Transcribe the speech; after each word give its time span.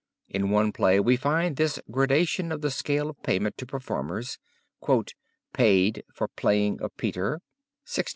In 0.27 0.49
one 0.49 0.71
play 0.71 0.99
we 0.99 1.15
find 1.15 1.57
this 1.57 1.79
gradation 1.91 2.51
of 2.51 2.61
the 2.61 2.71
scale 2.71 3.07
of 3.07 3.21
payment 3.21 3.55
to 3.59 3.67
performers: 3.67 4.39
"Paid, 5.53 6.03
for 6.11 6.27
playing 6.27 6.81
of 6.81 6.97
Peter, 6.97 7.39
xvid. 7.85 8.09